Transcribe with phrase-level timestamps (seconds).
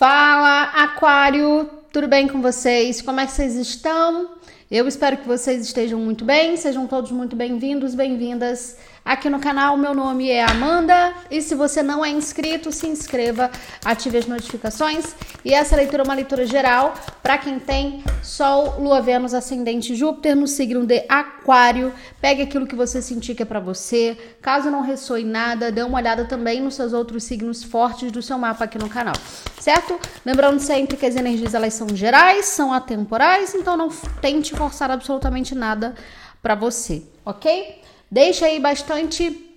[0.00, 3.02] Fala, Aquário, tudo bem com vocês?
[3.02, 4.30] Como é que vocês estão?
[4.70, 8.78] Eu espero que vocês estejam muito bem, sejam todos muito bem-vindos, bem-vindas
[9.10, 9.76] aqui no canal.
[9.76, 13.50] Meu nome é Amanda e se você não é inscrito, se inscreva,
[13.84, 15.16] ative as notificações.
[15.44, 20.36] E essa leitura é uma leitura geral para quem tem Sol, Lua, Vênus, Ascendente, Júpiter
[20.36, 21.92] no signo de Aquário.
[22.20, 24.16] Pegue aquilo que você sentir que é para você.
[24.40, 28.38] Caso não ressoe nada, dê uma olhada também nos seus outros signos fortes do seu
[28.38, 29.16] mapa aqui no canal,
[29.58, 29.98] certo?
[30.24, 33.88] Lembrando sempre que as energias elas são gerais, são atemporais, então não
[34.20, 35.96] tente forçar absolutamente nada
[36.40, 37.89] para você, ok?
[38.10, 39.50] Deixa aí bastante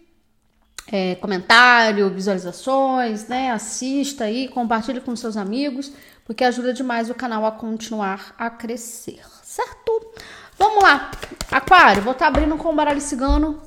[0.91, 3.52] é, comentário, visualizações, né?
[3.52, 5.91] Assista aí, compartilhe com seus amigos,
[6.23, 10.13] porque ajuda demais o canal a continuar a crescer, certo?
[10.58, 11.09] Vamos lá,
[11.49, 13.59] Aquário, vou estar tá abrindo com o baralho cigano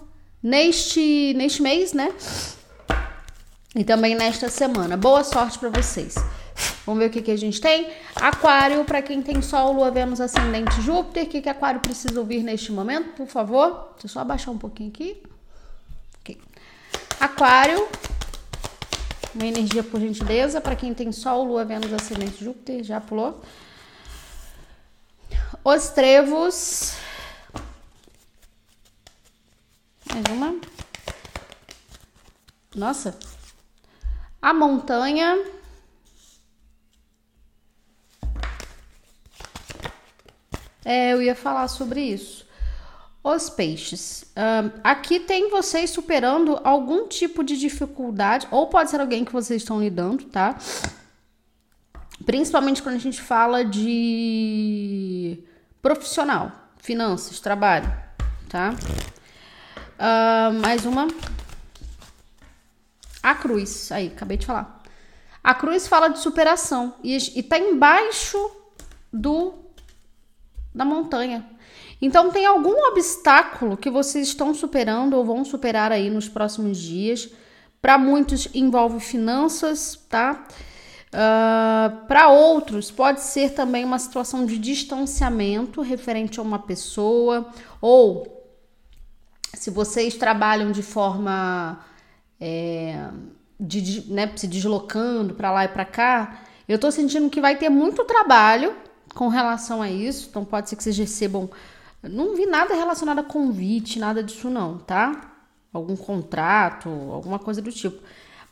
[0.42, 2.12] neste, neste mês, né?
[3.74, 4.96] E também nesta semana.
[4.96, 6.14] Boa sorte para vocês.
[6.86, 7.92] Vamos ver o que, que a gente tem.
[8.14, 11.24] Aquário, para quem tem Sol, Lua, Vênus, Ascendente, Júpiter.
[11.24, 13.90] O que, que Aquário precisa ouvir neste momento, por favor?
[13.94, 15.22] Deixa eu só abaixar um pouquinho aqui.
[16.20, 16.38] Okay.
[17.18, 17.88] Aquário.
[19.34, 22.82] Uma energia, por gentileza, para quem tem Sol, Lua, Vênus, Ascendente, Júpiter.
[22.84, 23.42] Já pulou.
[25.64, 26.94] Os trevos.
[30.08, 30.54] Mais uma.
[32.74, 33.18] Nossa.
[34.40, 35.36] A montanha.
[40.88, 42.46] É, eu ia falar sobre isso.
[43.20, 44.24] Os peixes.
[44.84, 49.80] Aqui tem vocês superando algum tipo de dificuldade, ou pode ser alguém que vocês estão
[49.80, 50.56] lidando, tá?
[52.24, 55.42] Principalmente quando a gente fala de
[55.82, 57.92] profissional, finanças, trabalho,
[58.48, 58.72] tá?
[59.98, 61.08] Uh, mais uma.
[63.20, 63.90] A cruz.
[63.90, 64.84] Aí, acabei de falar.
[65.42, 68.38] A cruz fala de superação e, e tá embaixo
[69.12, 69.65] do
[70.76, 71.44] da montanha.
[72.00, 77.30] Então tem algum obstáculo que vocês estão superando ou vão superar aí nos próximos dias.
[77.80, 80.46] Para muitos envolve finanças, tá?
[81.06, 87.48] Uh, para outros pode ser também uma situação de distanciamento referente a uma pessoa
[87.80, 88.44] ou
[89.54, 91.80] se vocês trabalham de forma
[92.38, 93.08] é,
[93.58, 97.70] de, né, se deslocando para lá e para cá, eu tô sentindo que vai ter
[97.70, 98.74] muito trabalho
[99.16, 100.28] com relação a isso.
[100.30, 101.50] Então pode ser que vocês recebam.
[102.02, 105.32] Não vi nada relacionado a convite, nada disso não, tá?
[105.72, 108.00] Algum contrato, alguma coisa do tipo.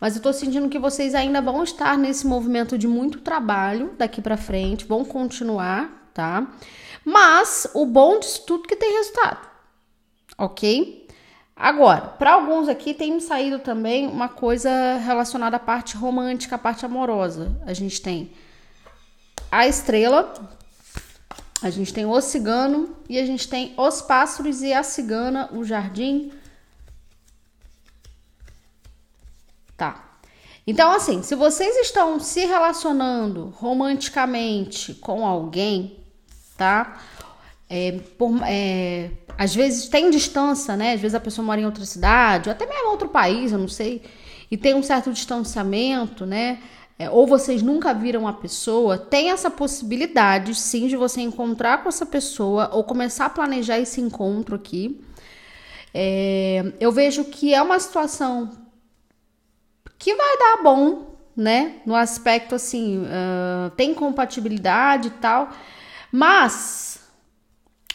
[0.01, 4.21] Mas eu tô sentindo que vocês ainda vão estar nesse movimento de muito trabalho daqui
[4.21, 6.47] para frente, vão continuar, tá?
[7.05, 9.47] Mas o bom disso tudo é que tem resultado,
[10.37, 11.07] ok?
[11.55, 16.85] Agora, para alguns aqui tem saído também uma coisa relacionada à parte romântica, à parte
[16.85, 17.57] amorosa.
[17.65, 18.33] A gente tem
[19.55, 20.35] a estrela,
[21.63, 25.63] a gente tem o cigano e a gente tem os pássaros e a cigana, o
[25.63, 26.33] jardim.
[29.77, 30.19] Tá.
[30.67, 36.01] Então, assim, se vocês estão se relacionando romanticamente com alguém,
[36.57, 37.01] tá?
[37.71, 40.95] É, por, é, às vezes tem distância, né?
[40.95, 43.69] Às vezes a pessoa mora em outra cidade, ou até mesmo outro país, eu não
[43.69, 44.03] sei,
[44.51, 46.61] e tem um certo distanciamento, né?
[46.99, 51.88] É, ou vocês nunca viram a pessoa, tem essa possibilidade sim de você encontrar com
[51.88, 55.05] essa pessoa ou começar a planejar esse encontro aqui.
[55.93, 58.50] É, eu vejo que é uma situação
[59.99, 61.77] que vai dar bom, né?
[61.84, 65.50] No aspecto assim, uh, tem compatibilidade e tal,
[66.12, 67.00] mas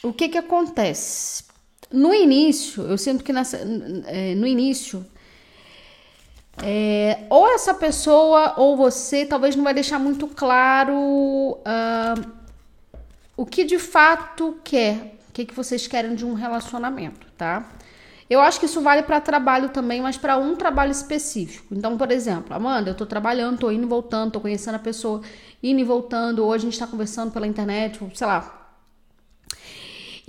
[0.04, 1.46] o que que acontece?
[1.92, 3.58] No início, eu sinto que nessa,
[4.08, 5.06] é, no início
[6.64, 12.32] é, ou essa pessoa ou você talvez não vai deixar muito claro uh,
[13.38, 17.70] o que de fato quer, o que, que vocês querem de um relacionamento, tá?
[18.30, 21.74] Eu acho que isso vale para trabalho também, mas para um trabalho específico.
[21.74, 25.22] Então, por exemplo, Amanda, eu tô trabalhando, tô indo e voltando, tô conhecendo a pessoa,
[25.64, 28.59] indo e voltando, ou a gente tá conversando pela internet, sei lá,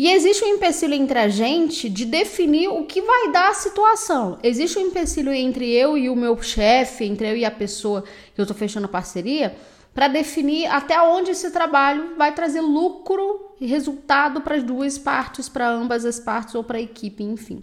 [0.00, 4.38] e existe um empecilho entre a gente de definir o que vai dar a situação.
[4.42, 8.02] Existe um empecilho entre eu e o meu chefe, entre eu e a pessoa
[8.34, 9.54] que eu estou fechando parceria,
[9.92, 15.50] para definir até onde esse trabalho vai trazer lucro e resultado para as duas partes,
[15.50, 17.62] para ambas as partes ou para a equipe, enfim.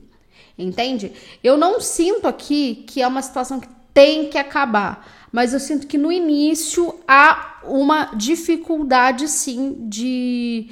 [0.56, 1.13] Entende?
[1.44, 5.88] Eu não sinto aqui que é uma situação que tem que acabar, mas eu sinto
[5.88, 10.69] que no início há uma dificuldade sim de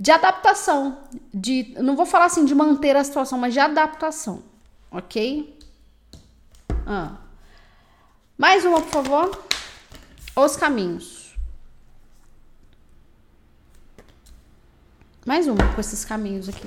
[0.00, 0.98] de adaptação,
[1.32, 4.42] de não vou falar assim de manter a situação, mas de adaptação,
[4.90, 5.58] ok?
[6.86, 7.18] Ah.
[8.38, 9.44] Mais uma, por favor.
[10.34, 11.36] Os caminhos.
[15.26, 16.64] Mais uma com esses caminhos aqui.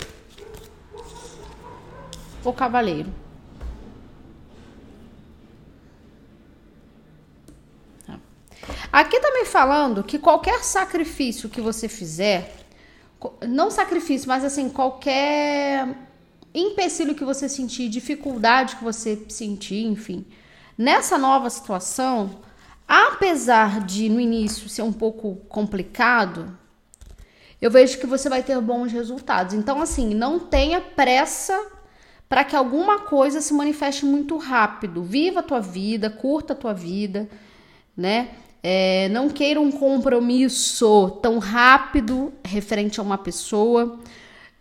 [2.46, 3.12] O cavaleiro.
[8.06, 8.20] Tá.
[8.92, 12.63] Aqui me falando que qualquer sacrifício que você fizer,
[13.48, 15.88] não sacrifício, mas assim, qualquer
[16.54, 20.26] empecilho que você sentir, dificuldade que você sentir, enfim,
[20.78, 22.42] nessa nova situação,
[22.88, 26.58] apesar de no início ser um pouco complicado,
[27.62, 29.54] eu vejo que você vai ter bons resultados.
[29.54, 31.58] Então, assim, não tenha pressa
[32.28, 35.02] para que alguma coisa se manifeste muito rápido.
[35.02, 37.30] Viva a tua vida, curta a tua vida,
[37.96, 38.32] né?
[38.64, 44.00] É, não queira um compromisso tão rápido referente a uma pessoa.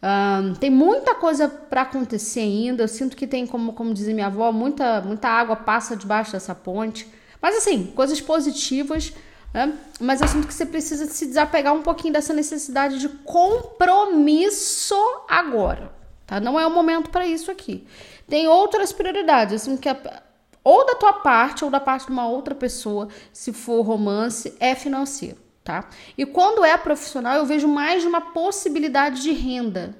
[0.02, 2.82] Um, tem muita coisa para acontecer ainda.
[2.82, 6.54] Eu sinto que tem, como, como dizia minha avó, muita, muita água passa debaixo dessa
[6.54, 7.08] ponte.
[7.40, 9.14] Mas assim, coisas positivas
[9.52, 9.78] né?
[10.00, 14.94] Mas eu sinto que você precisa se desapegar um pouquinho dessa necessidade de compromisso
[15.28, 15.93] agora,
[16.26, 16.40] tá?
[16.40, 17.87] Não é o momento para isso aqui.
[18.26, 20.22] Tem outras prioridades, assim, que a,
[20.64, 24.75] ou da tua parte ou da parte de uma outra pessoa, se for romance, é
[24.75, 25.88] financeiro, tá?
[26.17, 29.97] E quando é profissional, eu vejo mais de uma possibilidade de renda,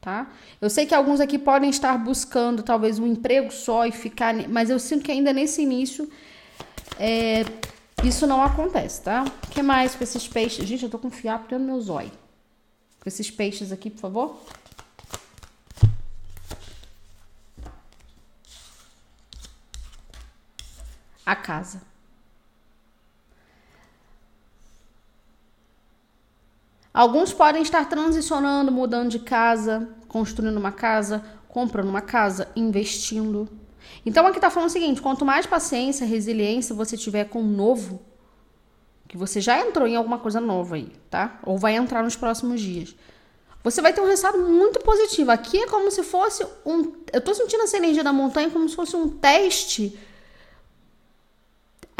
[0.00, 0.28] tá?
[0.60, 4.70] Eu sei que alguns aqui podem estar buscando talvez um emprego só e ficar, mas
[4.70, 6.10] eu sinto que ainda nesse início
[6.98, 7.44] é,
[8.02, 9.24] isso não acontece, tá?
[9.24, 10.66] O que mais com esses peixes?
[10.66, 12.10] Gente, eu tô com fiapo dentro do meu zóio.
[13.00, 14.36] Com esses peixes aqui, por favor.
[21.30, 21.80] A casa.
[26.92, 33.48] Alguns podem estar transicionando, mudando de casa, construindo uma casa, comprando uma casa, investindo.
[34.04, 38.02] Então aqui tá falando o seguinte: quanto mais paciência, resiliência você tiver com o novo,
[39.06, 41.38] que você já entrou em alguma coisa nova aí, tá?
[41.44, 42.96] Ou vai entrar nos próximos dias.
[43.62, 45.30] Você vai ter um resultado muito positivo.
[45.30, 46.92] Aqui é como se fosse um.
[47.12, 49.96] Eu tô sentindo essa energia da montanha como se fosse um teste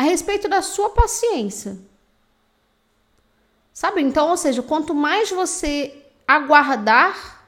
[0.00, 1.76] a respeito da sua paciência.
[3.70, 4.00] Sabe?
[4.00, 5.94] Então, ou seja, quanto mais você
[6.26, 7.44] aguardar,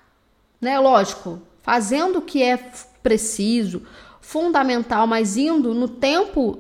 [0.60, 0.78] né?
[0.78, 2.58] Lógico, fazendo o que é
[3.02, 3.87] preciso,
[4.20, 6.58] fundamental, mas indo no tempo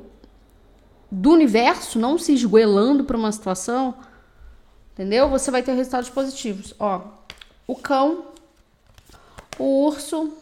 [1.10, 3.94] do universo, não se esgoelando para uma situação,
[4.94, 5.28] entendeu?
[5.28, 6.74] Você vai ter resultados positivos.
[6.78, 7.02] Ó,
[7.66, 8.28] o cão,
[9.58, 10.32] o urso,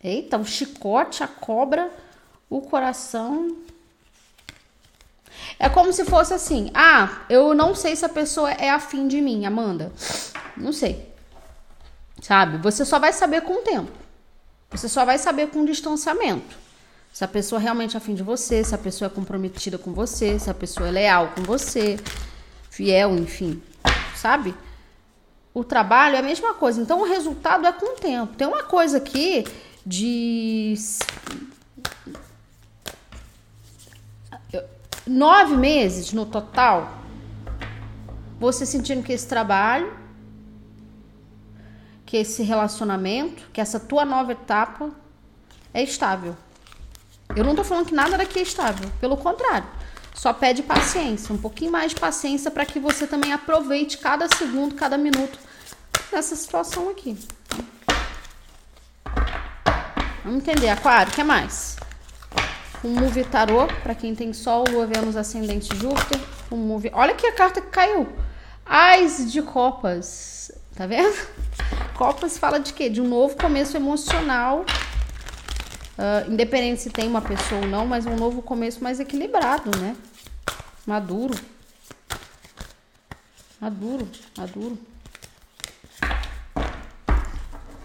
[0.00, 1.90] eita, o chicote, a cobra,
[2.48, 3.64] o coração.
[5.58, 9.20] É como se fosse assim: ah, eu não sei se a pessoa é afim de
[9.20, 9.92] mim, Amanda.
[10.56, 11.12] Não sei.
[12.22, 12.58] Sabe?
[12.58, 13.90] Você só vai saber com o tempo.
[14.70, 16.56] Você só vai saber com distanciamento.
[17.12, 20.36] Se a pessoa realmente é afim de você, se a pessoa é comprometida com você,
[20.38, 21.96] se a pessoa é leal com você,
[22.68, 23.62] fiel, enfim,
[24.16, 24.52] sabe?
[25.54, 26.82] O trabalho é a mesma coisa.
[26.82, 28.34] Então o resultado é com o tempo.
[28.34, 29.44] Tem uma coisa aqui
[29.86, 30.74] de
[35.06, 36.98] nove meses no total,
[38.38, 40.04] você sentindo que esse trabalho
[42.14, 44.90] que esse relacionamento, que essa tua nova etapa
[45.72, 46.36] é estável.
[47.34, 49.66] Eu não tô falando que nada daqui é estável, pelo contrário.
[50.14, 54.76] Só pede paciência, um pouquinho mais de paciência para que você também aproveite cada segundo,
[54.76, 55.36] cada minuto
[56.12, 57.18] nessa situação aqui.
[60.22, 61.76] Vamos entender, Aquário, o que mais?
[62.84, 66.20] Um move tarô, para quem tem Sol, Lua, Vênus, Ascendente, Júpiter.
[66.52, 66.90] Um move...
[66.92, 68.06] Olha aqui a carta que caiu.
[68.66, 70.52] Ais de Copas.
[70.76, 71.16] Tá vendo?
[71.96, 72.90] Copas fala de quê?
[72.90, 74.66] De um novo começo emocional.
[75.96, 79.96] Uh, independente se tem uma pessoa ou não, mas um novo começo mais equilibrado, né?
[80.86, 81.34] Maduro.
[83.58, 84.78] Maduro, maduro.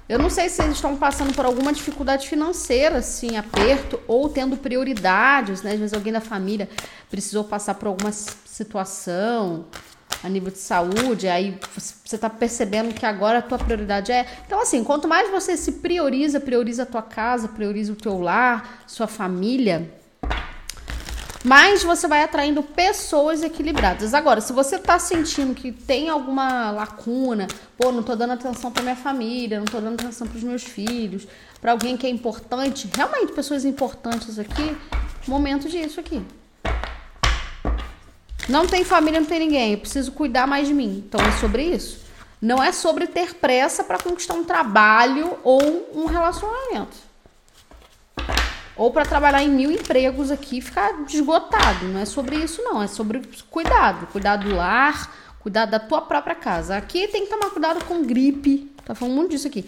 [0.09, 4.57] Eu não sei se eles estão passando por alguma dificuldade financeira, assim, aperto, ou tendo
[4.57, 5.73] prioridades, né?
[5.73, 6.67] Às vezes alguém da família
[7.11, 9.67] precisou passar por alguma situação,
[10.23, 14.25] a nível de saúde, aí você está percebendo que agora a tua prioridade é.
[14.47, 18.83] Então, assim, quanto mais você se prioriza, prioriza a tua casa, prioriza o teu lar,
[18.87, 19.93] sua família,
[21.43, 24.13] mais você vai atraindo pessoas equilibradas.
[24.13, 28.83] Agora, se você está sentindo que tem alguma lacuna, pô, não estou dando atenção para
[28.83, 31.27] minha família, não estou dando atenção para os meus filhos,
[31.61, 34.75] para alguém que é importante, realmente pessoas importantes aqui,
[35.27, 36.21] momento disso aqui.
[38.49, 39.73] Não tem família, não tem ninguém.
[39.73, 41.03] Eu preciso cuidar mais de mim.
[41.07, 41.99] Então é sobre isso.
[42.41, 47.08] Não é sobre ter pressa para conquistar um trabalho ou um relacionamento.
[48.79, 51.85] Ou para trabalhar em mil empregos aqui e ficar desgotado.
[51.89, 52.81] Não é sobre isso, não.
[52.81, 54.07] É sobre cuidado.
[54.07, 56.77] Cuidado do lar, cuidado da tua própria casa.
[56.77, 58.73] Aqui tem que tomar cuidado com gripe.
[58.85, 59.65] Tá falando muito disso aqui.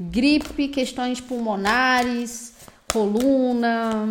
[0.00, 2.54] Gripe, questões pulmonares,
[2.90, 4.08] coluna.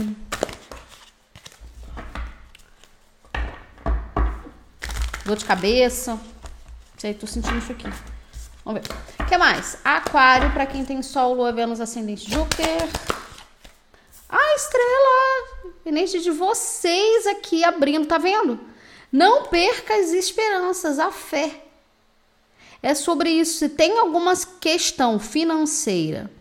[5.25, 6.19] Dor de cabeça.
[6.95, 7.89] Sei, tô sentindo isso aqui.
[8.63, 8.95] Vamos ver.
[9.19, 9.79] O que mais?
[9.83, 12.87] Aquário, para quem tem Sol, Lua, Vênus, Ascendente, Júpiter.
[14.33, 18.59] A estrela, energia de vocês aqui abrindo, tá vendo?
[19.11, 21.61] Não perca as esperanças, a fé.
[22.81, 23.59] É sobre isso.
[23.59, 26.31] Se tem alguma questão financeira,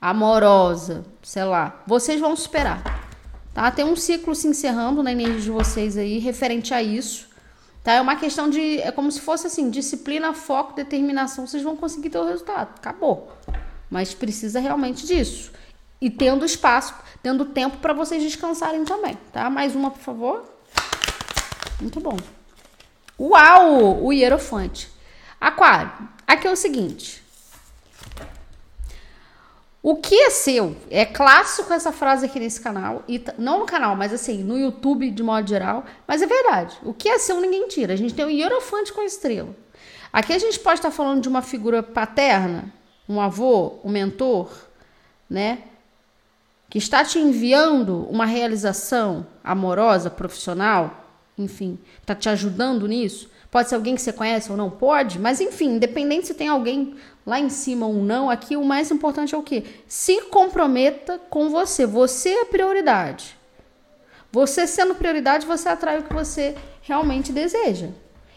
[0.00, 3.06] amorosa, sei lá, vocês vão superar.
[3.52, 3.70] Tá?
[3.70, 7.28] Tem um ciclo se encerrando na energia de vocês aí, referente a isso.
[7.84, 7.92] Tá?
[7.92, 8.80] É uma questão de.
[8.80, 11.46] É como se fosse assim: disciplina, foco, determinação.
[11.46, 12.70] Vocês vão conseguir ter o resultado.
[12.78, 13.30] Acabou.
[13.90, 15.52] Mas precisa realmente disso.
[16.00, 19.16] E tendo espaço, tendo tempo para vocês descansarem também.
[19.32, 19.48] Tá?
[19.48, 20.44] Mais uma, por favor.
[21.80, 22.16] Muito bom.
[23.18, 24.04] Uau!
[24.04, 24.90] O hierofante.
[25.40, 25.92] Aquário.
[26.26, 27.24] Aqui é o seguinte.
[29.88, 30.76] O que é seu?
[30.90, 35.12] É clássico essa frase aqui nesse canal, e não no canal, mas assim, no YouTube
[35.12, 36.76] de modo geral, mas é verdade.
[36.82, 37.92] O que é seu ninguém tira.
[37.92, 39.54] A gente tem o hierofante com estrela.
[40.12, 42.72] Aqui a gente pode estar falando de uma figura paterna,
[43.08, 44.50] um avô, um mentor,
[45.30, 45.62] né?
[46.68, 51.04] Que está te enviando uma realização amorosa, profissional,
[51.38, 53.30] enfim, está te ajudando nisso.
[53.50, 56.96] Pode ser alguém que você conhece ou não pode, mas enfim, independente se tem alguém
[57.24, 59.64] lá em cima ou não, aqui o mais importante é o que?
[59.86, 61.86] Se comprometa com você.
[61.86, 63.36] Você é prioridade.
[64.30, 67.88] Você sendo prioridade, você atrai o que você realmente deseja.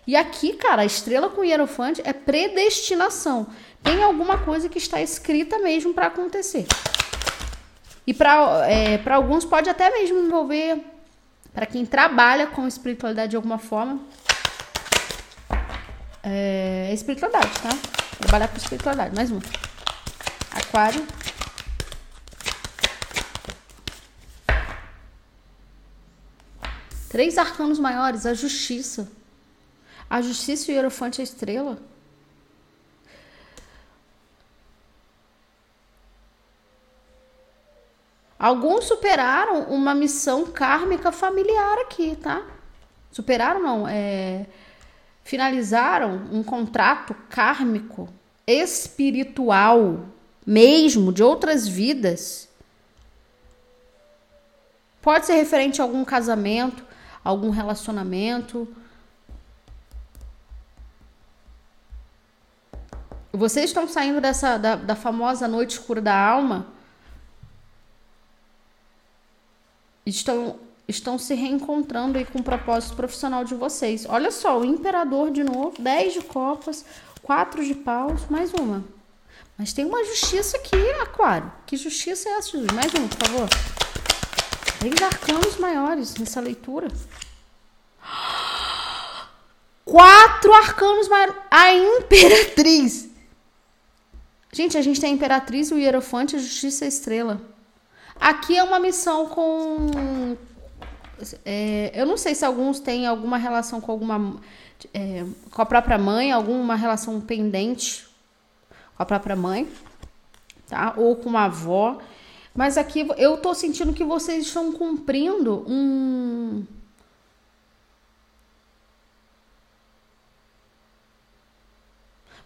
[0.08, 3.48] E aqui, cara, a estrela com hierofante é predestinação.
[3.84, 6.66] Tem alguma coisa que está escrita mesmo para acontecer.
[8.10, 10.84] E para é, alguns pode até mesmo envolver,
[11.54, 14.00] para quem trabalha com espiritualidade de alguma forma,
[16.24, 17.70] é, espiritualidade, tá?
[18.18, 19.16] Trabalhar com espiritualidade.
[19.16, 19.40] Mais um.
[20.52, 21.06] Aquário.
[27.10, 29.08] Três arcanos maiores, a justiça.
[30.10, 31.78] A justiça e o hierofante a estrela.
[38.40, 42.42] Alguns superaram uma missão kármica familiar aqui, tá?
[43.12, 44.46] Superaram não, é
[45.30, 48.10] finalizaram um contrato kármico,
[48.48, 50.06] espiritual,
[50.44, 52.50] mesmo de outras vidas.
[55.04, 56.84] Pode ser referente a algum casamento,
[57.24, 58.68] algum relacionamento.
[63.32, 66.79] Vocês estão saindo dessa da, da famosa noite escura da alma.
[70.10, 74.08] Estão estão se reencontrando aí com o propósito profissional de vocês.
[74.10, 76.84] Olha só, o imperador de novo, 10 de copas,
[77.22, 78.84] 4 de paus, mais uma.
[79.56, 81.52] Mas tem uma justiça aqui, Aquário.
[81.68, 82.72] Que justiça é essa, Jesus?
[82.72, 83.50] Mais uma, por favor.
[84.80, 86.88] Três arcanos maiores nessa leitura.
[89.86, 91.36] Quatro arcanos maiores.
[91.52, 93.10] A imperatriz.
[94.52, 97.59] Gente, a gente tem a imperatriz, o hierofante, a justiça e a estrela.
[98.20, 100.38] Aqui é uma missão com
[101.46, 104.40] é, eu não sei se alguns têm alguma relação com alguma.
[104.94, 108.08] É, com a própria mãe, alguma relação pendente
[108.96, 109.70] com a própria mãe,
[110.68, 110.94] tá?
[110.96, 112.00] Ou com a avó.
[112.56, 116.66] Mas aqui eu tô sentindo que vocês estão cumprindo um.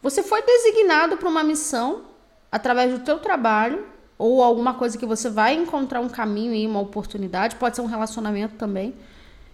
[0.02, 2.04] Você foi designado para uma missão
[2.52, 6.80] através do teu trabalho ou alguma coisa que você vai encontrar um caminho e uma
[6.80, 8.96] oportunidade, pode ser um relacionamento também,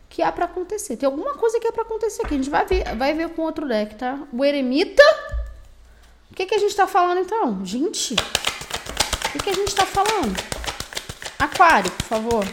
[0.09, 0.97] que é para acontecer.
[0.97, 2.35] Tem alguma coisa que é para acontecer aqui.
[2.35, 4.19] A gente vai ver, vai ver com outro deck, tá?
[4.33, 5.03] O eremita.
[6.31, 7.65] O que, que a gente tá falando então?
[7.65, 10.35] Gente, o que, que a gente tá falando?
[11.37, 12.45] Aquário, por favor.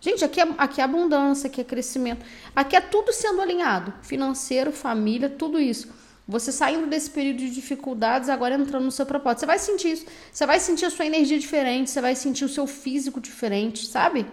[0.00, 2.24] Gente, aqui é, aqui é abundância, aqui é crescimento.
[2.54, 3.92] Aqui é tudo sendo alinhado.
[4.02, 5.88] Financeiro, família, tudo isso.
[6.26, 9.40] Você saindo desse período de dificuldades, agora entrando no seu propósito.
[9.40, 10.06] Você vai sentir isso.
[10.32, 14.26] Você vai sentir a sua energia diferente, você vai sentir o seu físico diferente, sabe?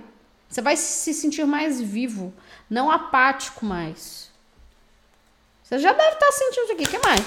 [0.47, 2.33] Você vai se sentir mais vivo,
[2.69, 4.29] não apático mais.
[5.63, 6.83] Você já deve estar sentindo isso aqui.
[6.83, 7.21] O que mais?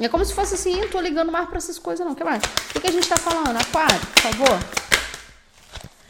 [0.00, 2.12] É como se fosse assim, tô ligando mais para essas coisas não.
[2.12, 2.42] O que mais?
[2.74, 3.56] O que a gente está falando?
[3.56, 4.58] Aquário, por favor.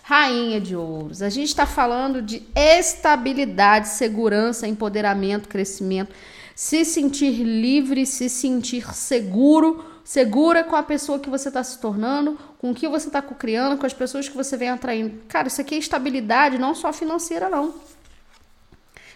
[0.03, 1.23] Rainha de Ouros.
[1.23, 6.15] A gente está falando de estabilidade, segurança, empoderamento, crescimento
[6.59, 12.37] se sentir livre, se sentir seguro, segura com a pessoa que você está se tornando,
[12.59, 15.23] com o que você está criando, com as pessoas que você vem atraindo.
[15.29, 17.77] Cara, isso aqui é estabilidade, não só financeira, não.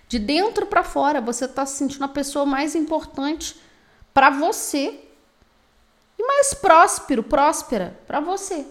[0.06, 3.60] De dentro para fora, você está se sentindo a pessoa mais importante
[4.14, 5.00] para você
[6.16, 8.64] e mais próspero, próspera para você.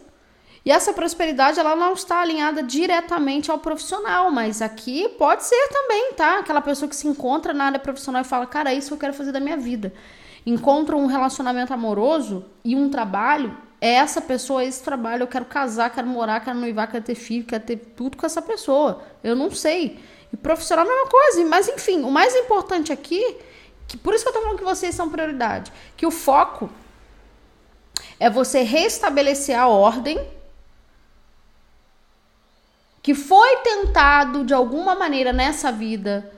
[0.63, 6.13] E essa prosperidade ela não está alinhada diretamente ao profissional, mas aqui pode ser também,
[6.13, 6.39] tá?
[6.39, 8.99] Aquela pessoa que se encontra na área profissional e fala: "Cara, é isso que eu
[8.99, 9.91] quero fazer da minha vida"
[10.45, 15.89] encontro um relacionamento amoroso e um trabalho, é essa pessoa, esse trabalho, eu quero casar,
[15.89, 19.03] quero morar, quero noivar, quero ter filho, quero ter tudo com essa pessoa.
[19.23, 19.99] Eu não sei.
[20.31, 21.45] E profissional é a mesma coisa.
[21.45, 23.37] Mas enfim, o mais importante aqui,
[23.87, 26.69] que por isso que eu tô falando que vocês são prioridade, que o foco
[28.19, 30.19] é você restabelecer a ordem
[33.01, 36.31] que foi tentado de alguma maneira nessa vida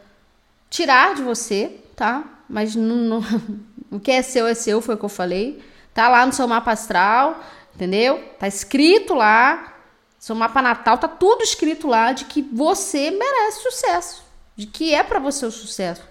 [0.69, 2.23] tirar de você, tá?
[2.49, 3.21] Mas não, não,
[3.91, 5.63] o que é seu é seu, foi o que eu falei.
[5.93, 7.43] Tá lá no seu mapa astral,
[7.75, 8.23] entendeu?
[8.39, 9.73] Tá escrito lá.
[10.17, 14.23] Seu mapa natal tá tudo escrito lá de que você merece sucesso,
[14.55, 16.01] de que é para você o sucesso.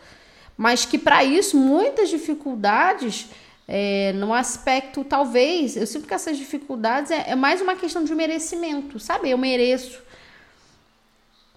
[0.56, 3.30] Mas que para isso muitas dificuldades
[3.66, 8.14] é, no aspecto, talvez, eu sinto que essas dificuldades é, é mais uma questão de
[8.14, 9.30] merecimento, sabe?
[9.30, 10.02] Eu mereço.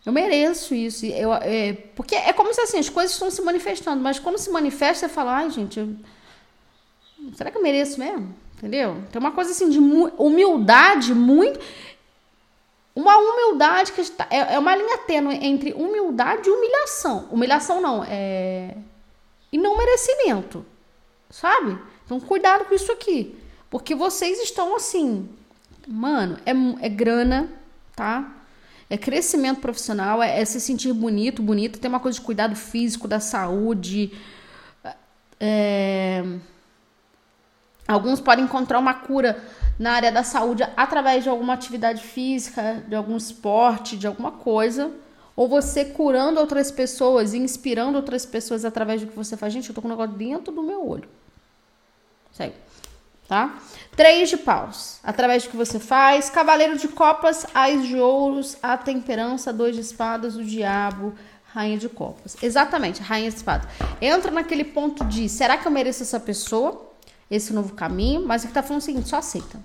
[0.06, 1.06] Eu mereço isso.
[1.06, 4.52] Eu, é, porque é como se assim, as coisas estão se manifestando, mas quando se
[4.52, 5.96] manifesta, você fala, ai, gente, eu,
[7.34, 8.36] será que eu mereço mesmo?
[8.56, 9.04] Entendeu?
[9.12, 11.60] Tem uma coisa assim de humildade muito.
[12.96, 17.28] Uma humildade que está, é, é uma linha tênue entre humildade e humilhação.
[17.32, 18.78] Humilhação não, é.
[19.52, 20.66] E não merecimento.
[21.30, 21.78] Sabe?
[22.06, 23.38] Então, cuidado com isso aqui.
[23.70, 25.28] Porque vocês estão assim.
[25.88, 27.50] Mano, é, é grana,
[27.96, 28.35] tá?
[28.90, 31.80] É crescimento profissional, é, é se sentir bonito, bonito.
[31.80, 34.12] Tem uma coisa de cuidado físico, da saúde.
[35.40, 36.24] É
[37.88, 39.42] Alguns podem encontrar uma cura
[39.78, 44.92] na área da saúde através de alguma atividade física, de algum esporte, de alguma coisa.
[45.36, 49.54] Ou você curando outras pessoas inspirando outras pessoas através do que você faz.
[49.54, 51.08] Gente, eu tô com um negócio dentro do meu olho.
[52.32, 52.56] Segue.
[53.28, 53.58] Tá?
[53.96, 55.00] Três de paus.
[55.04, 56.30] Através do que você faz.
[56.30, 61.14] Cavaleiro de copas, ais de ouros, a temperança, dois de espadas, o diabo,
[61.54, 62.38] rainha de copas.
[62.42, 63.68] Exatamente, rainha de espadas.
[64.02, 66.86] Entra naquele ponto de, será que eu mereço essa pessoa?
[67.30, 69.60] esse novo caminho, mas ele está falando o seguinte: só aceita.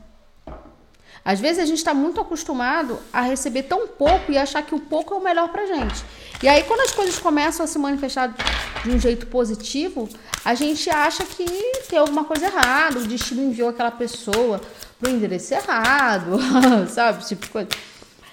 [1.24, 4.80] Às vezes a gente está muito acostumado a receber tão pouco e achar que o
[4.80, 6.02] pouco é o melhor pra gente.
[6.42, 8.34] E aí, quando as coisas começam a se manifestar
[8.82, 10.08] de um jeito positivo,
[10.42, 11.44] a gente acha que
[11.88, 14.60] tem alguma coisa errada, o destino enviou aquela pessoa
[14.98, 16.38] pro endereço errado,
[16.88, 17.26] sabe?
[17.26, 17.68] Tipo coisa.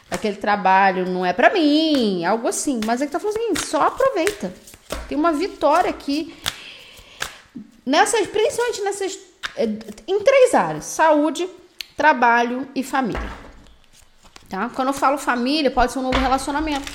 [0.10, 2.80] Aquele trabalho não é para mim, algo assim.
[2.86, 4.54] Mas é que tá falando assim, só aproveita.
[5.10, 6.34] Tem uma vitória aqui
[7.86, 9.19] nessas, principalmente nessas,
[9.58, 9.67] eh,
[10.08, 11.50] em três áreas: saúde,
[11.98, 13.30] trabalho e família.
[14.48, 14.70] Tá?
[14.70, 16.90] Quando eu falo família, pode ser um novo relacionamento.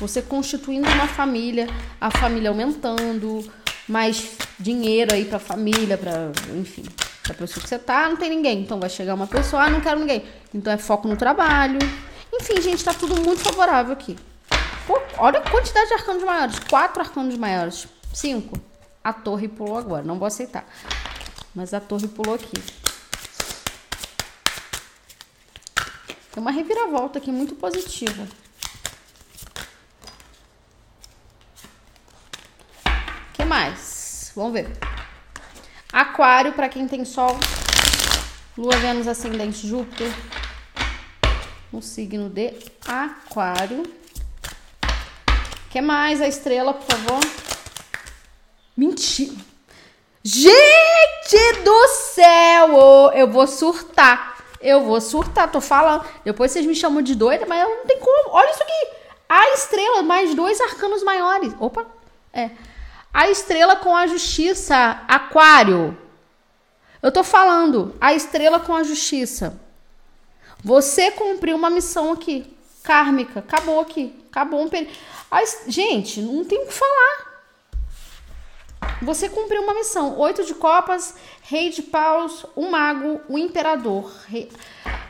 [0.00, 1.68] Você constituindo uma família,
[2.00, 3.48] a família aumentando,
[3.88, 6.84] mais dinheiro aí para família, para enfim,
[7.22, 8.60] para pessoa que você tá, não tem ninguém.
[8.60, 10.24] Então vai chegar uma pessoa, ah, não quero ninguém.
[10.52, 11.78] Então é foco no trabalho.
[12.32, 14.18] Enfim, gente, tá tudo muito favorável aqui.
[14.86, 16.58] Pô, olha a quantidade de arcanos maiores.
[16.58, 17.86] Quatro arcanos maiores.
[18.12, 18.60] Cinco.
[19.04, 20.64] A torre pulou agora, não vou aceitar.
[21.54, 22.81] Mas a torre pulou aqui.
[26.32, 28.26] Tem uma reviravolta aqui muito positiva.
[32.86, 34.32] O que mais?
[34.34, 34.70] Vamos ver.
[35.92, 37.38] Aquário, para quem tem Sol,
[38.56, 40.10] Lua, Vênus, Ascendente, Júpiter.
[41.70, 42.54] No signo de
[42.86, 43.82] Aquário.
[45.68, 46.22] Que mais?
[46.22, 47.20] A estrela, por favor.
[48.74, 49.34] Mentira.
[50.24, 53.10] Gente do céu!
[53.14, 54.31] Eu vou surtar.
[54.62, 56.04] Eu vou surtar, tô falando.
[56.24, 58.30] Depois vocês me chamam de doida, mas não tem como.
[58.30, 58.88] Olha isso aqui.
[59.28, 61.54] A estrela, mais dois arcanos maiores.
[61.58, 61.86] Opa.
[62.32, 62.50] É.
[63.12, 65.02] A estrela com a justiça.
[65.08, 65.96] Aquário.
[67.02, 67.94] Eu tô falando.
[68.00, 69.60] A estrela com a justiça.
[70.62, 72.56] Você cumpriu uma missão aqui.
[72.84, 73.40] Kármica.
[73.40, 74.14] Acabou aqui.
[74.30, 74.92] Acabou um período.
[75.66, 77.31] Gente, não tem o que falar.
[79.02, 80.16] Você cumpriu uma missão.
[80.20, 84.12] Oito de copas, rei de paus, um mago, um imperador.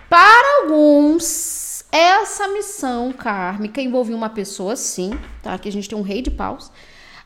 [0.08, 5.10] Para alguns, essa missão kármica envolvia uma pessoa, sim,
[5.42, 5.52] tá?
[5.54, 6.72] Aqui a gente tem um rei de paus.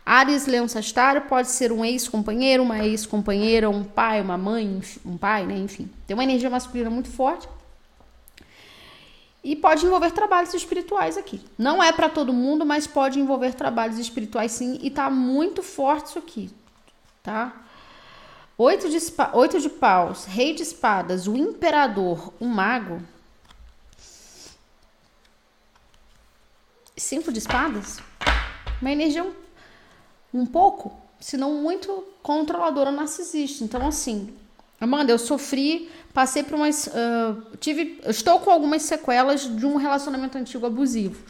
[0.05, 5.46] Ares, Leão, Sagitário pode ser um ex-companheiro, uma ex-companheira, um pai, uma mãe, um pai,
[5.46, 5.57] né?
[5.57, 7.48] Enfim, tem uma energia masculina muito forte.
[9.46, 11.40] E pode envolver trabalhos espirituais aqui.
[11.56, 14.76] Não é para todo mundo, mas pode envolver trabalhos espirituais sim.
[14.82, 16.50] E tá muito forte isso aqui,
[17.22, 17.54] tá?
[18.59, 18.98] Oito de,
[19.35, 23.00] oito de paus, rei de espadas, o imperador, o mago.
[26.96, 28.00] Cinco de espadas?
[28.82, 29.32] Uma energia um,
[30.35, 33.62] um pouco, se não muito controladora narcisista.
[33.62, 34.37] Então, assim,
[34.80, 36.87] Amanda, eu sofri, passei por umas.
[36.87, 41.22] Uh, tive, estou com algumas sequelas de um relacionamento antigo abusivo,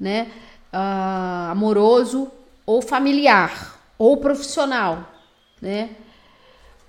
[0.00, 0.32] né?
[0.72, 2.28] Uh, amoroso
[2.66, 5.08] ou familiar ou profissional,
[5.62, 5.90] né?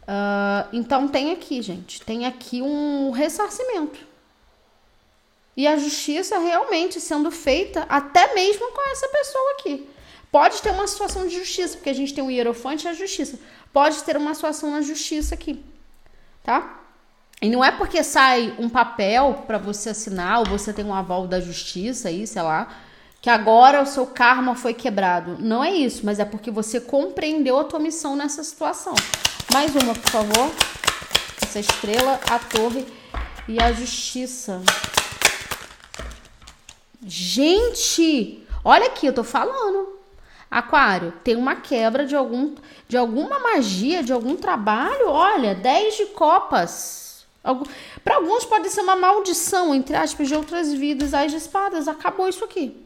[0.02, 4.00] Uh, então tem aqui, gente, tem aqui um ressarcimento.
[5.56, 9.88] E a justiça realmente sendo feita até mesmo com essa pessoa aqui.
[10.32, 13.40] Pode ter uma situação de justiça, porque a gente tem o hierofante e a justiça.
[13.72, 15.64] Pode ter uma situação na justiça aqui,
[16.44, 16.87] tá?
[17.42, 21.28] E não é porque sai um papel para você assinar ou você tem um aval
[21.28, 22.68] da justiça aí, sei lá,
[23.22, 25.38] que agora o seu karma foi quebrado.
[25.40, 28.96] Não é isso, mas é porque você compreendeu a tua missão nessa situação.
[29.54, 30.52] Mais uma, por favor.
[31.44, 32.86] Essa estrela, a torre
[33.48, 34.62] e a justiça.
[37.06, 39.96] Gente, olha aqui, eu tô falando.
[40.50, 42.56] Aquário, tem uma quebra de algum
[42.88, 45.10] de alguma magia, de algum trabalho.
[45.10, 47.07] Olha, 10 de copas.
[48.04, 51.14] Para alguns pode ser uma maldição, entre aspas, de outras vidas.
[51.14, 52.86] As espadas, acabou isso aqui.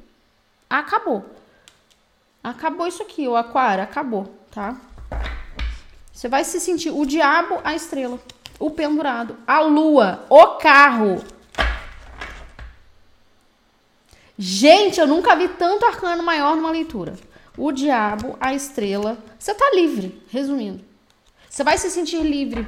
[0.69, 1.25] Acabou.
[2.43, 4.75] Acabou isso aqui, o aquário, acabou, tá?
[6.11, 8.19] Você vai se sentir o diabo, a estrela,
[8.59, 11.23] o pendurado, a lua, o carro.
[14.37, 17.15] Gente, eu nunca vi tanto arcano maior numa leitura.
[17.55, 19.17] O diabo, a estrela.
[19.37, 20.83] Você tá livre, resumindo.
[21.47, 22.67] Você vai se sentir livre.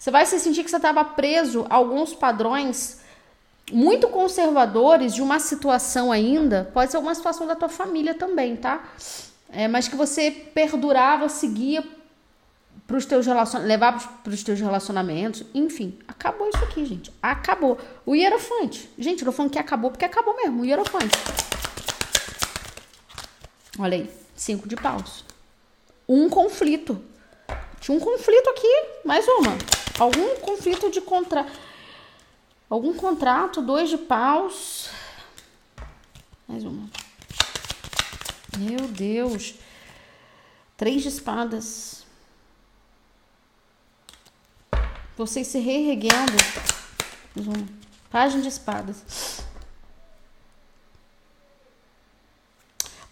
[0.00, 3.00] Você vai se sentir que você estava preso a alguns padrões
[3.70, 6.70] muito conservadores de uma situação ainda.
[6.72, 8.82] Pode ser uma situação da tua família também, tá?
[9.52, 11.84] É, mas que você perdurava, seguia
[12.86, 13.60] pros teus relacion...
[13.60, 17.12] levar para os teus relacionamentos, enfim, acabou isso aqui, gente.
[17.22, 17.78] Acabou.
[18.06, 18.88] O hierofante.
[18.96, 21.18] Gente, eu tô falando que acabou porque acabou mesmo, o hierofante.
[23.78, 25.26] Olha aí, cinco de paus.
[26.08, 27.09] Um conflito.
[27.80, 29.56] Tinha um conflito aqui, mais uma.
[29.98, 31.46] Algum conflito de contra
[32.68, 34.90] algum contrato, dois de paus.
[36.46, 36.88] Mais uma.
[38.58, 39.54] Meu Deus.
[40.76, 42.04] Três de espadas.
[45.16, 46.32] Vocês se reerguendo.
[48.10, 49.42] Página de espadas.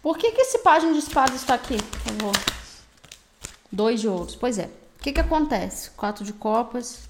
[0.02, 2.57] Por que, que esse página de espadas está aqui, por favor?
[3.70, 4.34] Dois de ouros.
[4.34, 4.70] Pois é.
[4.98, 5.90] O que, que acontece?
[5.90, 7.08] Quatro de copas.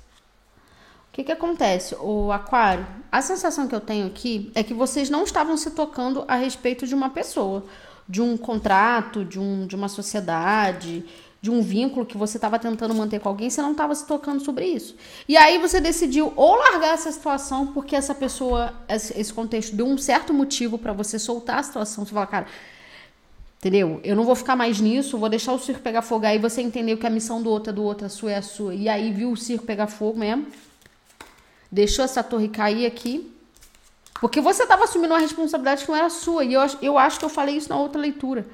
[1.11, 1.97] O que, que acontece?
[2.01, 6.25] O aquário, a sensação que eu tenho aqui é que vocês não estavam se tocando
[6.29, 7.65] a respeito de uma pessoa,
[8.09, 11.05] de um contrato, de, um, de uma sociedade,
[11.41, 14.45] de um vínculo que você estava tentando manter com alguém, você não estava se tocando
[14.45, 14.97] sobre isso.
[15.29, 19.97] E aí você decidiu ou largar essa situação porque essa pessoa, esse contexto deu um
[19.97, 22.05] certo motivo para você soltar a situação.
[22.05, 22.47] Você fala, cara,
[23.59, 24.01] entendeu?
[24.03, 26.27] Eu não vou ficar mais nisso, vou deixar o circo pegar fogo.
[26.27, 28.43] Aí você entendeu que a missão do outro é do outro, a sua é a
[28.43, 28.75] sua.
[28.75, 30.47] E aí viu o circo pegar fogo mesmo.
[31.71, 33.35] Deixou essa torre cair aqui.
[34.21, 36.45] Porque você estava assumindo uma responsabilidade que não era sua.
[36.45, 38.47] E eu, eu acho que eu falei isso na outra leitura.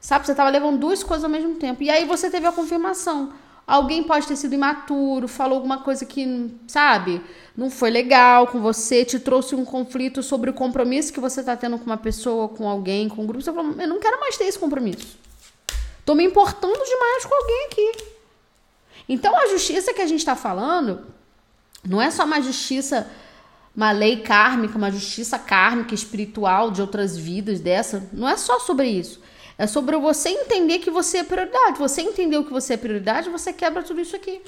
[0.00, 0.26] Sabe?
[0.26, 1.82] Você estava levando duas coisas ao mesmo tempo.
[1.82, 3.32] E aí você teve a confirmação.
[3.66, 7.22] Alguém pode ter sido imaturo, falou alguma coisa que, sabe,
[7.56, 11.56] não foi legal com você, te trouxe um conflito sobre o compromisso que você está
[11.56, 13.42] tendo com uma pessoa, com alguém, com um grupo.
[13.42, 15.16] Você falou, eu não quero mais ter esse compromisso.
[16.04, 17.92] Tô me importando demais com alguém aqui.
[19.08, 21.06] Então a justiça que a gente está falando
[21.84, 23.08] não é só uma justiça,
[23.76, 28.08] uma lei kármica, uma justiça kármica espiritual de outras vidas dessa.
[28.12, 29.20] Não é só sobre isso.
[29.60, 31.78] É sobre você entender que você é prioridade.
[31.78, 34.40] Você entendeu que você é prioridade, você quebra tudo isso aqui.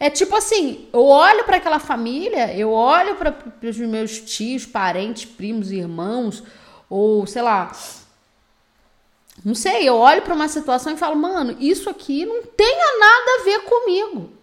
[0.00, 5.26] É tipo assim, eu olho para aquela família, eu olho para os meus tios, parentes,
[5.26, 6.42] primos, irmãos,
[6.88, 7.70] ou sei lá,
[9.44, 13.30] não sei, eu olho para uma situação e falo, mano, isso aqui não tem nada
[13.38, 14.39] a ver comigo.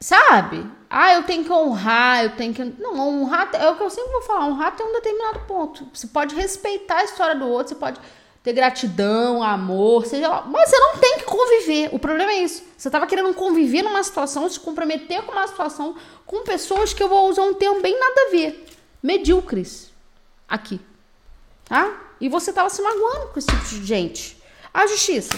[0.00, 0.66] Sabe?
[0.90, 2.62] Ah, eu tenho que honrar, eu tenho que.
[2.64, 5.88] Não, honrar é o que eu sempre vou falar, honrar tem um determinado ponto.
[5.92, 7.98] Você pode respeitar a história do outro, você pode
[8.42, 10.42] ter gratidão, amor, seja lá.
[10.46, 11.88] Mas você não tem que conviver.
[11.92, 12.62] O problema é isso.
[12.76, 17.08] Você estava querendo conviver numa situação, se comprometer com uma situação com pessoas que eu
[17.08, 18.66] vou usar um termo bem nada a ver.
[19.02, 19.90] Medíocres.
[20.48, 20.80] Aqui.
[21.64, 21.92] Tá?
[22.20, 24.40] E você estava se magoando com esse tipo de gente.
[24.72, 25.36] A justiça.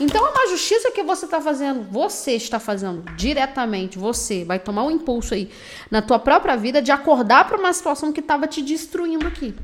[0.00, 4.84] Então é uma justiça que você está fazendo, você está fazendo diretamente, você vai tomar
[4.84, 5.52] um impulso aí
[5.90, 9.54] na tua própria vida de acordar para uma situação que estava te destruindo aqui.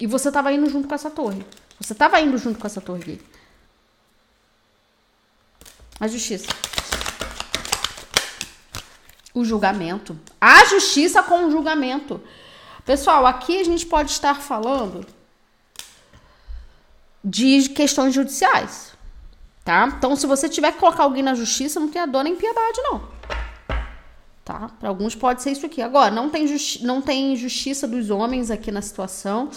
[0.00, 1.46] E você estava indo junto com essa torre.
[1.80, 3.20] Você estava indo junto com essa torre aqui.
[6.00, 6.48] A justiça.
[9.32, 10.18] O julgamento.
[10.40, 12.20] A justiça com o julgamento.
[12.84, 15.06] Pessoal, aqui a gente pode estar falando
[17.24, 18.92] de questões judiciais,
[19.64, 19.92] tá?
[19.96, 23.02] Então, se você tiver que colocar alguém na justiça, não tenha dor nem piedade, não.
[24.44, 24.70] Tá?
[24.80, 25.80] Para alguns pode ser isso aqui.
[25.80, 29.50] Agora, não tem, justi não tem justiça dos homens aqui na situação.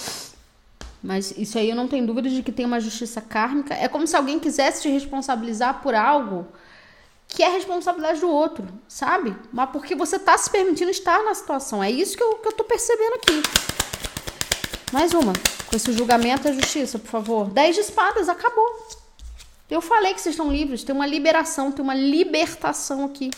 [1.02, 3.74] Mas isso aí eu não tenho dúvida de que tem uma justiça kármica.
[3.76, 6.48] É como se alguém quisesse te responsabilizar por algo
[7.28, 9.36] que é responsabilidade do outro, sabe?
[9.52, 11.84] Mas porque você tá se permitindo estar na situação.
[11.84, 13.42] É isso que eu, que eu tô percebendo aqui.
[14.92, 15.34] Mais uma.
[15.68, 17.50] Com esse julgamento da justiça, por favor.
[17.50, 18.85] Dez de espadas, acabou.
[19.70, 20.84] Eu falei que vocês estão livres.
[20.84, 23.32] Tem uma liberação, tem uma libertação aqui.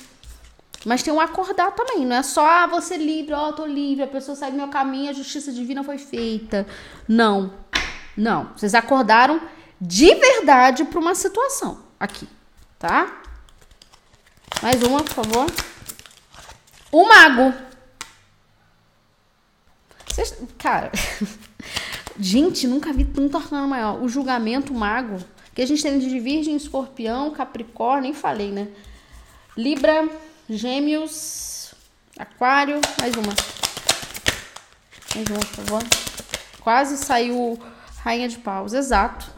[0.85, 3.65] Mas tem um acordar também, não é só ah, você é livre, ó, oh, tô
[3.65, 6.67] livre, a pessoa sai do meu caminho, a justiça divina foi feita.
[7.07, 7.51] Não.
[8.15, 9.41] Não, vocês acordaram
[9.81, 12.27] de verdade para uma situação aqui,
[12.79, 13.21] tá?
[14.61, 15.45] Mais uma, por favor.
[16.91, 17.53] O mago.
[20.07, 20.91] Vocês, cara,
[22.17, 24.01] gente, nunca vi tanto arcano maior.
[24.01, 25.23] O julgamento, o mago,
[25.58, 28.67] que a gente tem de virgem, escorpião, capricórnio, nem falei, né?
[29.58, 30.08] Libra,
[30.48, 31.74] Gêmeos,
[32.15, 33.34] Aquário, mais uma.
[35.15, 35.84] Mais uma, por favor.
[36.62, 37.60] Quase saiu
[38.04, 39.32] Rainha de Paus, exato.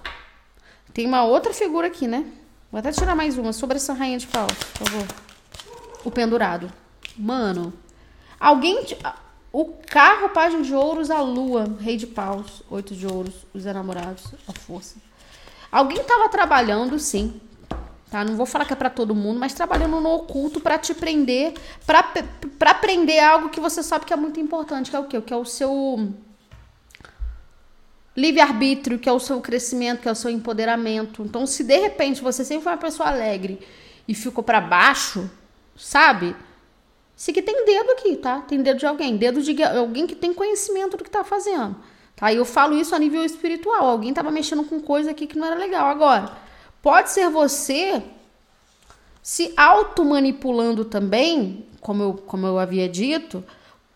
[0.94, 2.26] Tem uma outra figura aqui, né?
[2.70, 5.08] Vou até tirar mais uma sobre essa Rainha de Paus, por favor.
[6.04, 6.70] O pendurado.
[7.16, 7.72] Mano,
[8.38, 8.86] alguém.
[9.54, 14.34] O carro, página de ouros, a lua, rei de paus, oito de ouros, os enamorados,
[14.46, 14.98] a força.
[15.72, 17.40] Alguém tava trabalhando, sim,
[18.10, 18.24] tá?
[18.24, 21.54] Não vou falar que é para todo mundo, mas trabalhando no oculto para te prender,
[21.86, 25.22] para aprender algo que você sabe que é muito importante, que é o quê?
[25.22, 26.12] Que é o seu
[28.18, 31.24] livre-arbítrio, que é o seu crescimento, que é o seu empoderamento.
[31.24, 33.60] Então, se de repente você sempre foi uma pessoa alegre
[34.08, 35.30] e ficou para baixo,
[35.78, 36.36] sabe?
[37.16, 38.42] Se que tem dedo aqui, tá?
[38.42, 41.76] Tem dedo de alguém, dedo de alguém que tem conhecimento do que tá fazendo.
[42.20, 42.32] Tá?
[42.32, 43.88] E eu falo isso a nível espiritual.
[43.88, 45.88] Alguém tava mexendo com coisa aqui que não era legal.
[45.88, 46.32] Agora,
[46.82, 48.02] Pode ser você
[49.22, 53.44] se automanipulando também, como eu, como eu havia dito,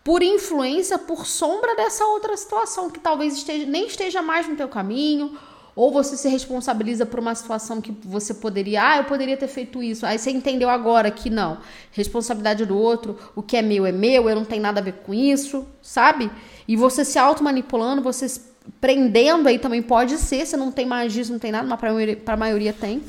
[0.02, 4.68] por influência, por sombra dessa outra situação que talvez esteja, nem esteja mais no teu
[4.68, 5.36] caminho,
[5.74, 9.82] ou você se responsabiliza por uma situação que você poderia, ah, eu poderia ter feito
[9.82, 10.04] isso.
[10.04, 11.58] Aí você entendeu agora que não,
[11.90, 15.00] responsabilidade do outro, o que é meu é meu, eu não tenho nada a ver
[15.04, 16.30] com isso, sabe?
[16.66, 18.40] E você se automanipulando, você
[18.80, 22.36] prendendo aí também pode ser, você não tem magia, não tem nada, mas para a
[22.36, 23.02] maioria tem,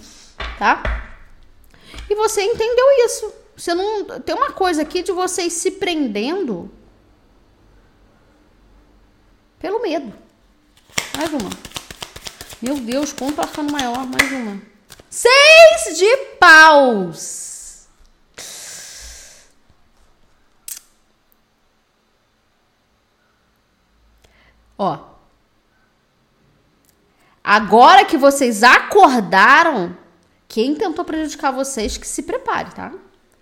[0.60, 0.84] tá?
[2.10, 3.34] E você entendeu isso.
[3.56, 6.70] Você não tem uma coisa aqui de vocês se prendendo
[9.60, 10.14] pelo medo.
[11.18, 11.50] Mais uma.
[12.62, 14.62] Meu Deus, quanto arcano maior, mais uma.
[15.10, 17.55] Seis de paus.
[24.78, 25.16] Ó,
[27.46, 29.96] Agora que vocês acordaram,
[30.48, 32.92] quem tentou prejudicar vocês, que se prepare, tá?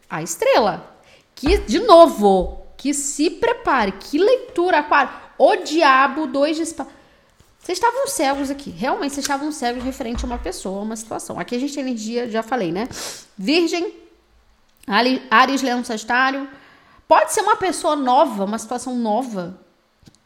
[0.09, 0.93] A estrela.
[1.33, 3.93] Que, de novo, que se prepare.
[3.93, 5.09] Que leitura, aquário.
[5.37, 6.89] O diabo, dois de espada.
[7.57, 8.71] Vocês estavam cegos aqui.
[8.71, 11.39] Realmente, vocês estavam cegos referente a uma pessoa, a uma situação.
[11.39, 12.89] Aqui a gente tem energia, já falei, né?
[13.37, 13.89] Virgem,
[15.31, 16.49] Ares, Leão, Sagitário.
[17.07, 19.57] Pode ser uma pessoa nova, uma situação nova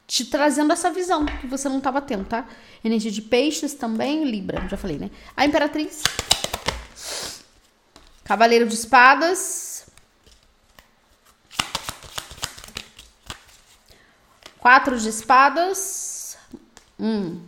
[0.07, 2.47] te trazendo essa visão que você não estava tendo, tá?
[2.81, 5.11] Energia de peixes também, Libra, já falei, né?
[5.35, 6.01] A Imperatriz.
[8.23, 9.85] Cavaleiro de Espadas.
[14.57, 16.37] Quatro de Espadas.
[16.97, 17.41] Um.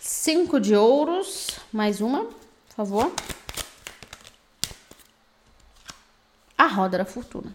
[0.00, 1.60] Cinco de ouros.
[1.70, 3.12] Mais uma, por favor.
[6.63, 7.54] a roda da fortuna.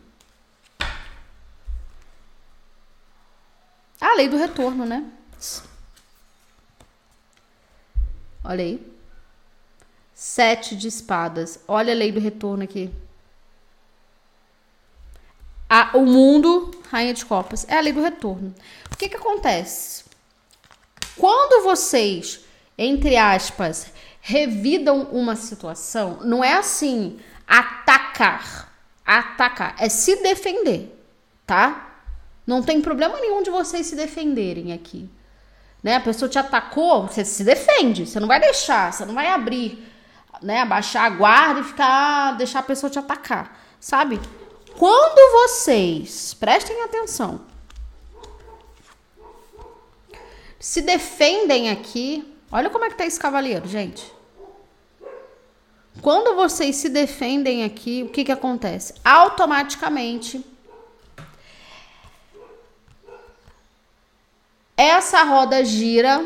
[4.02, 5.06] A lei do retorno, né?
[8.44, 8.94] Olha aí.
[10.14, 11.60] Sete de espadas.
[11.68, 12.90] Olha a lei do retorno aqui.
[15.70, 18.56] A, o mundo, rainha de copas, é a lei do retorno.
[18.92, 20.06] O que que acontece?
[21.16, 22.40] Quando vocês,
[22.78, 28.69] entre aspas, revidam uma situação, não é assim atacar
[29.18, 30.96] atacar, é se defender,
[31.46, 31.88] tá?
[32.46, 35.10] Não tem problema nenhum de vocês se defenderem aqui.
[35.82, 35.96] Né?
[35.96, 39.88] A pessoa te atacou, você se defende, você não vai deixar, você não vai abrir,
[40.42, 44.20] né, abaixar a guarda e ficar deixar a pessoa te atacar, sabe?
[44.80, 47.42] quando vocês, prestem atenção,
[50.58, 54.19] se defendem aqui, olha como é que tá esse cavaleiro, gente.
[56.02, 58.94] Quando vocês se defendem aqui, o que que acontece?
[59.04, 60.44] Automaticamente
[64.78, 66.26] essa roda gira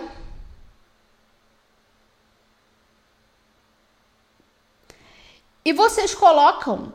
[5.65, 6.93] e vocês colocam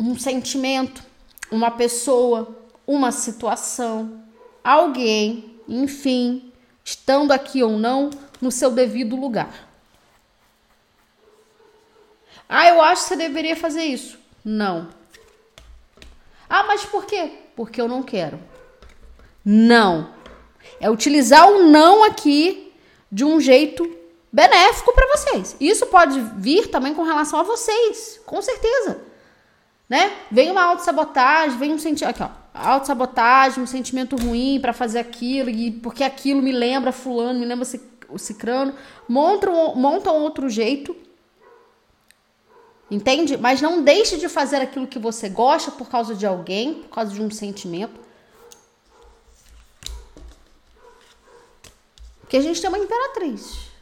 [0.00, 1.04] um sentimento,
[1.50, 4.24] uma pessoa, uma situação,
[4.62, 6.50] alguém, enfim,
[6.82, 8.08] estando aqui ou não,
[8.40, 9.73] no seu devido lugar.
[12.56, 14.16] Ah, eu acho que você deveria fazer isso.
[14.44, 14.88] Não.
[16.48, 17.32] Ah, mas por quê?
[17.56, 18.38] Porque eu não quero.
[19.44, 20.10] Não.
[20.78, 22.72] É utilizar o não aqui
[23.10, 23.98] de um jeito
[24.30, 25.56] benéfico para vocês.
[25.58, 29.00] Isso pode vir também com relação a vocês, com certeza.
[29.88, 30.12] Né?
[30.30, 32.22] Vem uma autossabotagem, vem um sentimento.
[32.22, 32.44] Aqui, ó.
[32.54, 37.66] Autossabotagem, um sentimento ruim para fazer aquilo, e porque aquilo me lembra fulano, me lembra
[38.08, 38.72] o cicrano.
[39.08, 40.94] Montam, montam outro jeito
[42.90, 43.36] Entende?
[43.36, 47.12] Mas não deixe de fazer aquilo que você gosta por causa de alguém, por causa
[47.12, 48.00] de um sentimento.
[52.20, 53.72] Porque a gente tem uma imperatriz.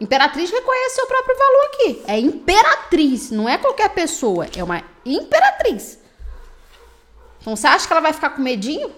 [0.00, 2.02] Imperatriz reconhece seu próprio valor aqui.
[2.06, 5.98] É imperatriz, não é qualquer pessoa, é uma imperatriz.
[7.40, 8.92] Então você acha que ela vai ficar com medinho?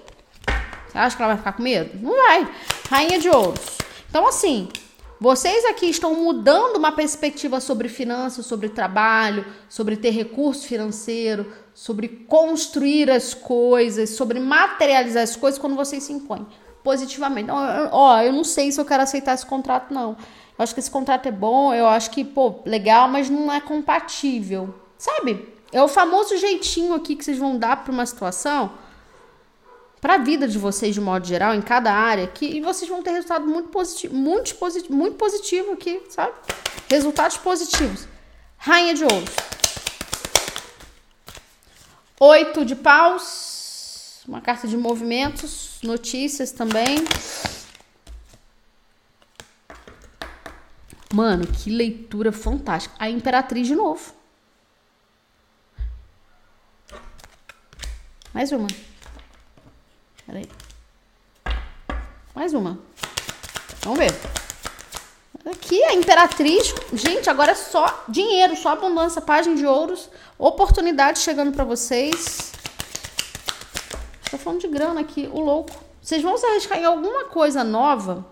[0.88, 1.98] Você acha que ela vai ficar com medo?
[2.02, 2.52] Não vai.
[2.90, 3.60] Rainha de ouros.
[4.08, 4.68] Então, assim,
[5.20, 12.08] vocês aqui estão mudando uma perspectiva sobre finanças, sobre trabalho, sobre ter recurso financeiro, sobre
[12.08, 16.46] construir as coisas, sobre materializar as coisas quando vocês se impõem
[16.82, 17.50] positivamente.
[17.50, 20.16] Ó, eu não sei se eu quero aceitar esse contrato, não.
[20.58, 23.60] Eu acho que esse contrato é bom, eu acho que, pô, legal, mas não é
[23.60, 24.74] compatível.
[24.96, 25.48] Sabe?
[25.70, 28.72] É o famoso jeitinho aqui que vocês vão dar para uma situação
[30.00, 33.02] para a vida de vocês de modo geral, em cada área, que e vocês vão
[33.02, 36.32] ter resultado muito positivo, muito positivo, muito positivo aqui, sabe?
[36.88, 38.08] Resultados positivos.
[38.56, 39.30] Rainha de ouros.
[42.18, 47.04] Oito de paus, uma carta de movimentos, notícias também.
[51.12, 52.94] Mano, que leitura fantástica.
[52.98, 54.14] A Imperatriz de novo.
[58.32, 58.68] Mais uma.
[60.30, 60.48] Peraí.
[62.32, 62.78] Mais uma.
[63.82, 64.14] Vamos ver.
[65.44, 66.72] Aqui a Imperatriz.
[66.92, 69.20] Gente, agora é só dinheiro, só abundância.
[69.20, 70.08] Página de ouros.
[70.38, 72.52] Oportunidades chegando para vocês.
[74.30, 75.72] Tô falando de grana aqui, o louco.
[76.00, 78.24] Vocês vão se arriscar em alguma coisa nova.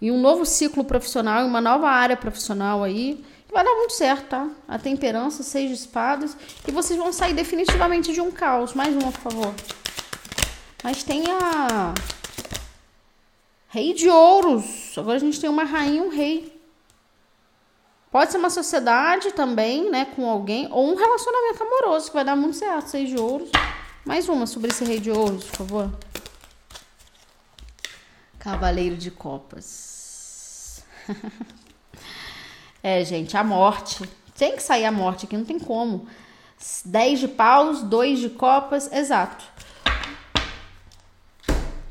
[0.00, 3.24] Em um novo ciclo profissional, em uma nova área profissional aí.
[3.52, 4.48] Vai dar muito certo, tá?
[4.68, 6.36] A temperança, seis de espadas.
[6.66, 8.72] E vocês vão sair definitivamente de um caos.
[8.72, 9.54] Mais uma, por favor.
[10.82, 11.94] Mas tem a
[13.68, 14.96] Rei de Ouros.
[14.96, 16.60] Agora a gente tem uma rainha e um rei.
[18.10, 22.34] Pode ser uma sociedade também, né, com alguém, ou um relacionamento amoroso, que vai dar
[22.34, 22.88] muito certo.
[22.88, 23.50] Seis de ouros.
[24.04, 25.90] Mais uma sobre esse rei de ouros, por favor.
[28.38, 30.82] Cavaleiro de copas.
[32.82, 34.08] é, gente, a morte.
[34.36, 36.08] Tem que sair a morte aqui, não tem como.
[36.84, 39.44] Dez de paus, dois de copas, exato.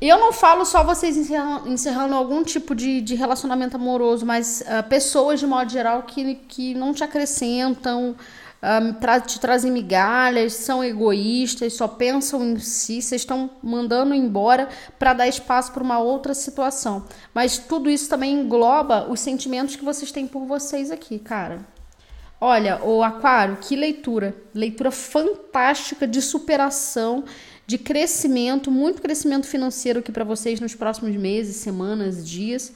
[0.00, 5.38] Eu não falo só vocês encerrando, algum tipo de, de relacionamento amoroso, mas uh, pessoas
[5.38, 8.16] de modo geral que, que não te acrescentam,
[8.62, 14.68] um, tra te trazem migalhas, são egoístas, só pensam em si, vocês estão mandando embora
[14.98, 17.04] para dar espaço para uma outra situação.
[17.34, 21.60] Mas tudo isso também engloba os sentimentos que vocês têm por vocês aqui, cara.
[22.40, 24.34] Olha, o Aquário, que leitura!
[24.54, 27.24] Leitura fantástica de superação
[27.70, 32.72] de crescimento, muito crescimento financeiro aqui para vocês nos próximos meses, semanas, dias.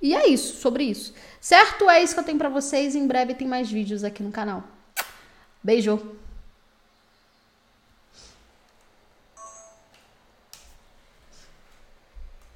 [0.00, 1.12] E é isso, sobre isso.
[1.40, 1.90] Certo?
[1.90, 2.94] É isso que eu tenho para vocês.
[2.94, 4.62] Em breve tem mais vídeos aqui no canal.
[5.60, 6.21] Beijo!